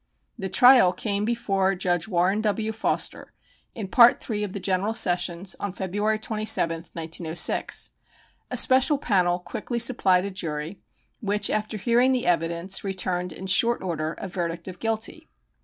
The 0.35 0.49
trial 0.49 0.93
came 0.93 1.21
on 1.21 1.25
before 1.25 1.75
Judge 1.75 2.07
Warren 2.07 2.41
W. 2.41 2.71
Foster 2.71 3.33
in 3.75 3.87
Part 3.87 4.19
3 4.19 4.43
of 4.43 4.51
the 4.51 4.59
General 4.59 4.95
Sessions 4.95 5.55
on 5.59 5.71
February 5.71 6.17
27th, 6.17 6.89
1906. 6.95 7.91
A 8.49 8.57
special 8.57 8.97
panel 8.97 9.37
quickly 9.37 9.77
supplied 9.77 10.25
a 10.25 10.31
jury, 10.31 10.81
which, 11.19 11.51
after 11.51 11.77
hearing 11.77 12.13
the 12.13 12.25
evidence, 12.25 12.83
returned 12.83 13.31
in 13.31 13.45
short 13.45 13.83
order 13.83 14.13
a 14.17 14.27
verdict 14.27 14.67
of 14.67 14.79
guilty. 14.79 15.27